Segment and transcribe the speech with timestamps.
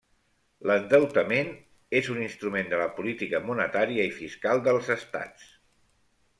[0.69, 1.51] L'endeutament
[1.99, 5.49] és un instrument de la política monetària i fiscal dels estats.